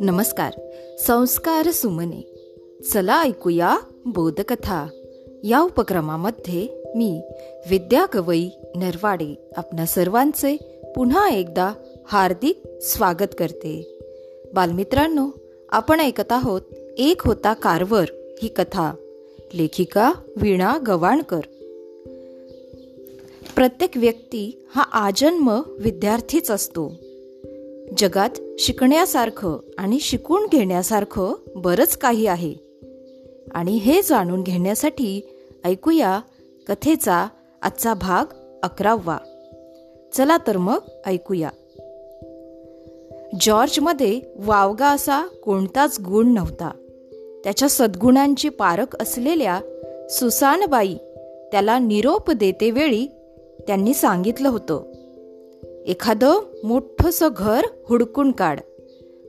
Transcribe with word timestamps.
नमस्कार 0.00 0.52
संस्कार 0.98 1.70
सुमने. 1.70 2.48
चला 2.92 3.22
ऐकूया 3.22 3.78
बोधकथा. 4.06 4.88
या 5.44 5.60
उपक्रमामध्ये 5.60 6.84
मी 6.96 7.22
विद्या 7.70 8.04
कवई 8.04 8.48
नरवाडे 8.76 9.50
आपल्या 9.56 9.86
सर्वांचे 9.86 10.82
पुन्हा 10.96 11.28
एकदा 11.28 11.72
हार्दिक 12.06 12.62
स्वागत 12.82 13.34
करते. 13.38 13.98
बालमित्रांनो 14.54 15.28
आपण 15.68 16.00
ऐकत 16.00 16.32
आहोत 16.32 16.62
एक 16.98 17.22
होता 17.26 17.52
कारवर 17.52 18.04
ही 18.42 18.48
कथा. 18.48 18.92
लेखिका 19.54 20.12
वीणा 20.36 20.78
गवाणकर. 20.86 21.40
प्रत्येक 23.56 23.90
व्यक्ती 23.96 24.66
हा 24.74 24.82
आजन्म 24.82 25.60
विद्यार्थीच 25.78 26.50
असतो. 26.50 26.92
जगात 27.98 28.30
शिकण्यासारखं 28.58 29.56
आणि 29.78 30.00
शिकून 30.00 30.46
घेण्यासारखं 30.46 31.32
बरंच 31.54 31.98
काही 31.98 32.26
आहे. 32.26 32.54
आणि 33.54 33.76
हे 33.76 34.02
जाणून 34.02 34.42
घेण्यासाठी 34.42 35.20
ऐकूया 35.64 36.20
कथेचा 36.68 37.26
आजचा 37.62 37.94
भाग 37.94 38.24
अकरावा. 38.62 39.18
चला 40.14 40.36
तर 40.46 40.56
मग 40.56 40.78
ऐकूया. 41.06 41.50
जॉर्जमध्ये 43.40 44.20
वावगा 44.36 44.86
असा 44.86 45.26
कोणताच 45.26 46.00
गुण 46.00 46.34
नव्हता. 46.34 46.70
त्याच्या 47.44 47.68
सद्गुणांची 47.68 48.48
पारख 48.48 48.96
असलेल्या 49.00 49.60
सुसानबाई 50.10 50.94
त्याला 51.52 51.78
निरोप 51.78 52.30
देते 52.30 52.70
वेळी 52.70 53.06
त्यांनी 53.66 53.94
सांगितलं 53.94 54.48
होतं 54.48 54.82
एखादं 55.86 56.40
मोठंसं 56.64 57.28
घर 57.36 57.64
हुडकून 57.88 58.32
काढ 58.32 58.60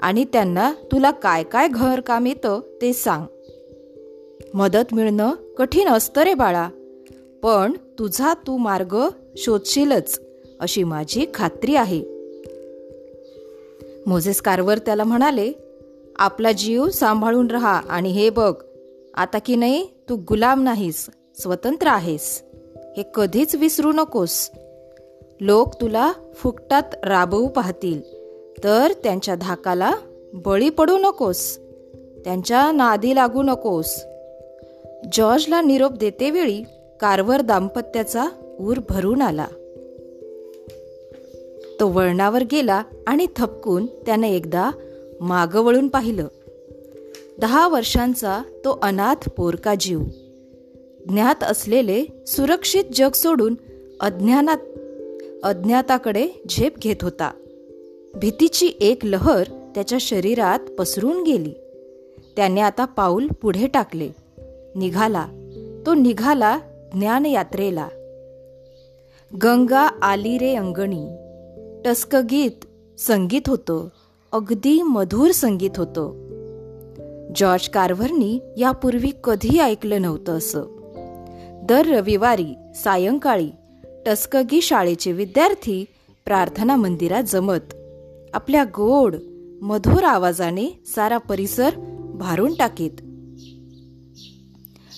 आणि 0.00 0.24
त्यांना 0.24 0.72
तुला 0.92 1.10
काय 1.10 1.42
काय 1.42 1.68
घर 1.68 2.00
काम 2.00 2.26
येतं 2.26 2.60
ते 2.82 2.92
सांग. 2.92 3.24
मदत 4.54 4.94
मिळणं 4.94 5.34
कठीण 5.58 5.88
असतं 5.88 6.20
रे 6.20 6.34
बाळा 6.34 6.68
पण 7.42 7.72
तुझा 7.98 8.34
तू 8.46 8.56
मार्ग 8.56 8.96
शोधशीलच 9.36 10.20
अशी 10.60 10.84
माझी 10.84 11.26
खात्री 11.34 11.74
आहे. 11.74 12.02
मोझेस 14.06 14.40
कारवर 14.42 14.78
त्याला 14.78 15.04
म्हणाले 15.04 15.52
आपला 16.16 16.52
जीव 16.52 16.88
सांभाळून 16.88 17.50
राहा 17.50 17.80
आणि 17.88 18.10
हे 18.10 18.30
बघ 18.30 18.54
आता 19.14 19.38
की 19.38 19.56
नाही 19.56 19.86
तू 20.08 20.16
गुलाम 20.16 20.62
नाहीस 20.62 21.06
स्वतंत्र 21.42 21.86
आहेस. 21.86 22.42
हे 22.96 23.02
कधीच 23.14 23.54
विसरू 23.54 23.92
नकोस. 23.92 24.50
लोक 25.40 25.80
तुला 25.80 26.12
फुकटात 26.34 26.82
राबवू 27.04 27.46
पाहतील 27.46 28.00
तर 28.64 28.92
त्यांच्या 29.02 29.34
धाकाला 29.34 29.94
बळी 30.32 30.70
पडू 30.70 30.98
नकोस. 30.98 31.58
त्यांच्या 32.24 32.72
नादी 32.72 33.14
लागू 33.14 33.42
नकोस. 33.42 34.04
जॉर्जला 35.12 35.60
निरोप 35.60 35.92
देतेवेळी 35.92 36.62
कारवर 37.00 37.40
दाम्पत्याचा 37.40 38.28
ऊर 38.60 38.76
भरून 38.88 39.22
आला. 39.22 39.46
तो 41.80 41.88
वळणावर 41.88 42.42
गेला 42.52 42.82
आणि 43.06 43.26
थपकून 43.36 43.86
त्याने 43.86 44.34
एकदा 44.36 44.70
मागं 45.20 45.60
वळून 45.60 45.88
पाहिलं. 45.88 46.26
दहा 47.38 47.68
वर्षांचा 47.68 48.42
तो 48.64 48.78
अनाथ 48.82 49.28
पोरका 49.36 49.74
जीव. 49.80 50.00
ज्ञात 51.08 51.44
असलेले 51.44 52.04
सुरक्षित 52.26 52.84
जग 52.94 53.10
सोडून 53.12 53.54
अज्ञानात 54.00 54.56
अज्ञाताकडे 55.42 56.28
झेप 56.48 56.78
घेत 56.78 56.96
होता. 57.02 57.30
भीतीची 58.14 58.72
एक 58.80 59.04
लहर 59.04 59.42
त्याच्या 59.74 59.98
शरीरात 60.00 60.58
पसरून 60.58 61.22
गेली. 61.22 61.52
त्याने 62.36 62.60
आता 62.60 62.84
पाऊल 62.84 63.26
पुढे 63.42 63.66
टाकले. 63.66 64.10
निघाला. 64.74 65.26
तो 65.86 65.94
निघाला 65.94 66.58
ज्ञानयात्रेला. 66.94 67.88
गंगा 69.42 69.88
आली 70.02 70.38
रे 70.38 70.54
अंगणी. 70.54 71.08
टस्कगीत 71.84 72.66
संगीत 73.00 73.48
होतं. 73.48 73.88
अगदी 74.32 74.82
मधुर 74.82 75.30
संगीत 75.30 75.70
होतं. 75.76 76.30
जॉर्ज 77.36 77.68
कार्व्हरनी 77.68 78.40
यापूर्वी 78.56 79.10
कधी 79.24 79.58
ऐकलं 79.58 80.02
नव्हतं 80.02 80.32
असं. 80.32 80.79
दर 81.70 81.86
रविवारी 81.86 82.54
सायंकाळी 82.74 83.50
टस्कगी 84.06 84.60
शाळेचे 84.60 85.12
विद्यार्थी 85.12 85.84
प्रार्थना 86.24 86.76
मंदिरात 86.76 87.22
जमत. 87.22 87.74
आपल्या 88.34 88.64
गोड 88.64 89.16
मधुर 89.62 90.04
आवाजाने 90.04 90.82
सारा 90.94 91.18
परिसर 91.18 91.70
भारून 92.14 92.54
टाकीत. 92.54 92.90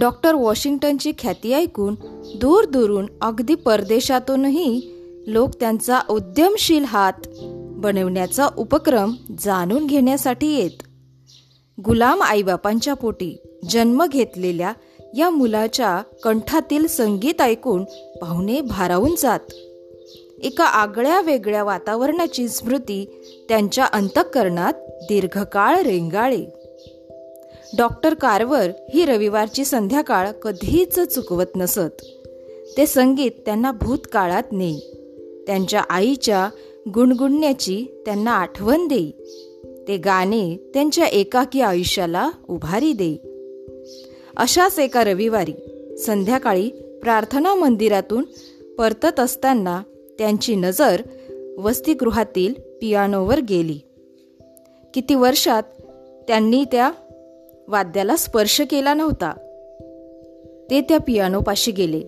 डॉक्टर 0.00 0.34
वॉशिंग्टनची 0.34 1.12
ख्याती 1.18 1.52
ऐकून 1.52 1.94
दूर 2.40 2.64
दुरून 2.64 3.06
अगदी 3.20 3.54
परदेशातूनही 3.54 4.90
लोक 5.26 5.50
त्यांचा 5.60 6.00
उद्यमशील 6.10 6.84
हात 6.84 7.28
बनवण्याचा 7.54 8.48
उपक्रम 8.56 9.14
जाणून 9.38 9.86
घेण्यासाठी 9.86 10.54
येत. 10.54 10.82
गुलाम 11.80 12.22
आईबापांच्या 12.22 12.94
पोटी 12.94 13.36
जन्म 13.70 14.06
घेतलेल्या 14.06 14.72
या 15.16 15.30
मुलाच्या 15.30 16.02
कंठातील 16.22 16.86
संगीत 16.86 17.40
ऐकून 17.40 17.84
पाहुणे 18.20 18.60
भारावून 18.60 19.14
जात. 19.18 19.40
एका 20.42 20.64
आगळ्या 20.64 21.20
वेगळ्या 21.20 21.64
वातावरणाची 21.64 22.48
स्मृती 22.48 23.06
त्यांच्या 23.48 23.84
अंतःकरणात 23.84 24.72
दीर्घकाळ 25.02 25.82
रेंगाळे. 25.82 26.44
डॉक्टर 27.78 28.14
कारवर 28.14 28.70
ही 28.94 29.04
रविवारची 29.04 29.64
संध्याकाळ 29.64 30.30
कधीच 30.30 31.00
चुकवत 31.00 31.56
नसत. 31.56 32.04
ते 32.76 32.86
संगीत 32.86 33.30
त्यांना 33.30 33.72
भूतकाळात 33.72 34.42
नेई. 34.52 34.78
त्यांच्या 35.46 35.80
आईच्या 35.80 36.48
गुणगुणण्याची 36.94 38.02
त्यांना 38.04 38.32
आठवण 38.32 38.88
देई. 38.88 39.10
ते 39.88 39.96
गाणे 39.96 40.70
त्यांच्या 40.74 41.04
एकाकी 41.04 41.60
आयुष्याला 41.60 42.30
उभारी 42.48 42.92
देई. 42.92 43.16
अशाच 44.36 44.78
एका 44.78 45.04
रविवारी 45.04 45.52
संध्याकाळी 45.96 46.70
प्रार्थना 47.02 47.54
मंदिरातून 47.54 48.24
परतत 48.78 49.20
असताना 49.20 49.82
त्यांची 50.18 50.54
नजर 50.54 51.02
वसतिगृहातील 51.58 52.54
पियानोवर 52.80 53.40
गेली. 53.40 53.78
किती 54.94 55.14
वर्षात 55.14 55.62
त्यांनी 56.28 56.64
त्या 56.64 56.90
वाद्याला 57.68 58.16
स्पर्श 58.16 58.60
केला 58.60 58.94
नव्हता. 58.94 59.32
ते 60.70 60.80
त्या 60.80 60.98
पियानोपाशी 60.98 61.70
गेले. 61.70 62.00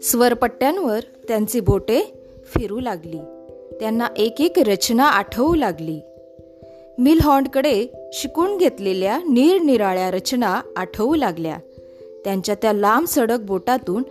स्वरपट्ट्यांवर 0.00 1.00
त्यांची 1.00 1.60
बोटे 1.60 2.22
फिरू 2.46 2.80
लागली. 2.80 3.18
त्यांना 3.80 4.08
एक 4.16 4.40
एक 4.40 4.58
रचना 4.58 5.06
आठवू 5.06 5.54
लागली. 5.54 6.00
मिलहॉन्डकडे 6.98 7.86
शिकून 8.12 8.56
घेतलेल्या 8.56 9.18
निरनिराळ्या 9.18 10.10
रचना 10.10 10.60
आठवू 10.76 11.14
लागल्या. 11.14 11.58
त्यांच्या 12.24 12.54
त्या 12.54 12.72
लांब 12.72 13.06
सडक 13.06 13.38
बोटातून 13.40 14.02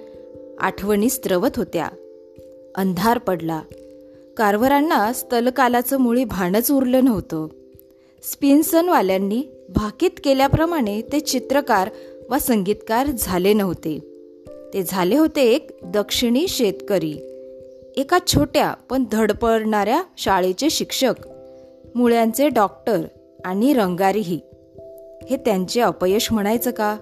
आठवणी 0.59 1.09
स्त्रवत 1.09 1.49
होत्या. 1.57 1.87
अंधार 2.75 3.17
पडला. 3.17 3.61
कारवरांना 4.37 5.13
स्थलकालाचं 5.13 5.97
मुळी 5.97 6.23
भानच 6.23 6.71
उरलं 6.71 7.05
नव्हतं. 7.05 7.47
स्पिन्सनवाल्यांनी 8.23 9.43
भाकीत 9.75 10.11
केल्याप्रमाणे 10.23 11.01
ते 11.01 11.19
चित्रकार 11.19 11.89
वा 12.29 12.39
संगीतकार 12.39 13.07
झाले 13.19 13.53
नव्हते. 13.53 13.99
ते 14.73 14.83
झाले 14.83 15.17
होते 15.17 15.41
एक 15.41 15.69
दक्षिणी 15.83 16.47
शेतकरी. 16.47 17.13
एका 17.97 18.17
छोट्या 18.27 18.73
पण 18.89 19.03
धडपडणाऱ्या 19.11 20.03
शाळेचे 20.17 20.69
शिक्षक. 20.69 21.13
मुळ्यांचे 21.97 22.49
डॉक्टर 22.49 22.97
आणि 23.45 23.73
रंगारीही. 23.73 24.39
हे 25.29 25.38
त्यांचे 25.38 25.81
अपयश 25.81 26.31
म्हणायचं 26.31 26.71
का? 26.71 26.97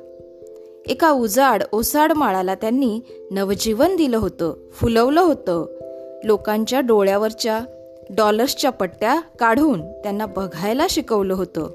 एका 0.88 1.12
उजाड 1.12 1.64
ओसाड 1.72 2.14
माळाला 2.14 2.56
त्यांनी 2.56 3.00
नवजीवन 3.32 3.96
दिलं 3.96 4.18
होतं 4.18 4.54
फुलवलं 4.74 5.22
होतं. 5.22 5.66
लोकांच्या 6.24 6.80
डोळ्यावरच्या 6.80 7.60
डॉलर्सच्या 8.10 8.70
पट्ट्या 8.70 9.20
काढून 9.40 9.82
त्यांना 9.82 10.26
बघायला 10.26 10.88
शिकवलं 10.90 11.34
होतं. 11.34 11.70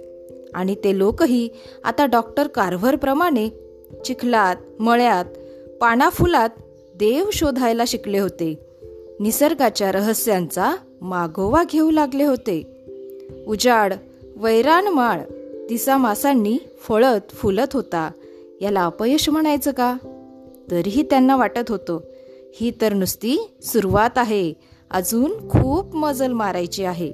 आणि 0.55 0.75
ते 0.75 0.99
लोकही 0.99 1.49
आता 1.84 2.06
डॉक्टर 2.06 2.46
कारव्हरप्रमाणे 2.46 3.49
चिखलात 4.05 4.56
मळ्यात 4.81 5.25
पानाफुलात 5.81 6.50
देव 6.94 7.25
शोधायला 7.32 7.82
शिकले 7.87 8.19
होते. 8.19 8.66
निसर्गाच्या 9.20 9.93
रहस्यांचा 9.93 10.76
मागोवा 11.00 11.64
घेऊ 11.73 11.90
लागले 11.90 12.25
होते. 12.25 12.80
उजाड 13.47 13.94
वैरान 14.37 14.88
माळ 14.88 15.21
तिसा 15.71 15.97
मासांनी 15.97 16.59
फळत 16.88 17.31
फुलत 17.31 17.73
होता. 17.73 18.11
याला 18.61 18.85
अपयश 18.85 19.29
म्हणायचं 19.29 19.71
का? 19.71 19.97
तरीही 20.71 21.03
त्यांना 21.03 21.37
वाटत 21.37 21.71
होतं 21.71 22.00
ही 22.55 22.73
तर 22.81 22.93
नुसती 22.93 23.55
सुरुवात 23.62 24.19
आहे. 24.19 24.53
अजून 24.91 25.49
खूप 25.50 25.97
मजल 25.97 26.32
मारायची 26.32 26.85
आहे. 26.85 27.12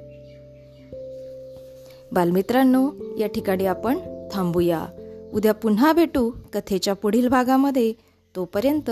बालमित्रांनो 2.11 2.89
या 3.17 3.27
ठिकाणी 3.27 3.65
आपण 3.65 3.97
थांबूया. 4.31 4.85
उद्या 5.33 5.53
पुन्हा 5.53 5.93
भेटू 5.93 6.31
कथेच्या 6.53 6.93
पुढील 6.93 7.27
भागामध्ये. 7.27 7.93
तोपर्यंत 8.35 8.91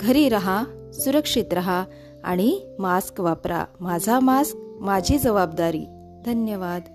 घरी 0.00 0.28
रहा 0.28 0.64
सुरक्षित 0.92 1.44
रहा 1.52 1.84
आणि 2.24 2.60
मास्क 2.78 3.20
वापरा. 3.20 3.64
माझा 3.80 4.20
मास्क 4.20 4.56
माझी 4.80 5.18
जबाबदारी. 5.18 5.84
धन्यवाद. 6.26 6.88